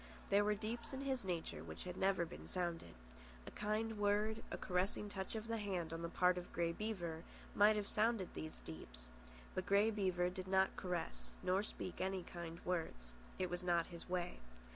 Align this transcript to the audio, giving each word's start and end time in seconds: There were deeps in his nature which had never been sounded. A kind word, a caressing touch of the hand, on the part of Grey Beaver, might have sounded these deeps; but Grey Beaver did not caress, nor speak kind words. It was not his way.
There 0.31 0.43
were 0.43 0.55
deeps 0.55 0.93
in 0.93 1.01
his 1.01 1.23
nature 1.23 1.63
which 1.63 1.83
had 1.83 1.95
never 1.95 2.25
been 2.25 2.47
sounded. 2.47 2.95
A 3.45 3.51
kind 3.51 3.99
word, 3.99 4.41
a 4.49 4.57
caressing 4.57 5.09
touch 5.09 5.35
of 5.35 5.47
the 5.47 5.59
hand, 5.59 5.93
on 5.93 6.01
the 6.01 6.09
part 6.09 6.39
of 6.39 6.51
Grey 6.51 6.71
Beaver, 6.71 7.23
might 7.53 7.75
have 7.75 7.87
sounded 7.87 8.33
these 8.33 8.61
deeps; 8.65 9.09
but 9.53 9.67
Grey 9.67 9.91
Beaver 9.91 10.31
did 10.31 10.47
not 10.47 10.75
caress, 10.75 11.33
nor 11.43 11.61
speak 11.61 11.97
kind 11.97 12.59
words. 12.65 13.13
It 13.37 13.51
was 13.51 13.61
not 13.63 13.85
his 13.93 14.09
way. 14.09 14.39